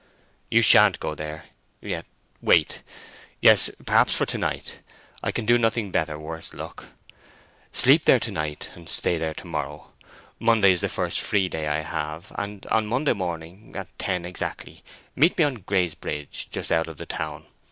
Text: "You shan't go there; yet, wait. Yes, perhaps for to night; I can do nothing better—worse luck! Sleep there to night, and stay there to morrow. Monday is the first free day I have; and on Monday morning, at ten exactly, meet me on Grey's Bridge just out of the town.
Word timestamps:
"You 0.49 0.63
shan't 0.63 0.99
go 0.99 1.13
there; 1.13 1.45
yet, 1.79 2.07
wait. 2.41 2.81
Yes, 3.39 3.69
perhaps 3.85 4.15
for 4.15 4.25
to 4.25 4.37
night; 4.39 4.77
I 5.21 5.31
can 5.31 5.45
do 5.45 5.59
nothing 5.59 5.91
better—worse 5.91 6.55
luck! 6.55 6.85
Sleep 7.71 8.05
there 8.05 8.19
to 8.21 8.31
night, 8.31 8.71
and 8.73 8.89
stay 8.89 9.19
there 9.19 9.35
to 9.35 9.45
morrow. 9.45 9.93
Monday 10.39 10.71
is 10.71 10.81
the 10.81 10.89
first 10.89 11.19
free 11.19 11.47
day 11.47 11.67
I 11.67 11.81
have; 11.81 12.31
and 12.33 12.65
on 12.65 12.87
Monday 12.87 13.13
morning, 13.13 13.75
at 13.77 13.95
ten 13.99 14.25
exactly, 14.25 14.83
meet 15.15 15.37
me 15.37 15.43
on 15.43 15.53
Grey's 15.69 15.93
Bridge 15.93 16.47
just 16.51 16.71
out 16.71 16.87
of 16.87 16.97
the 16.97 17.05
town. 17.05 17.45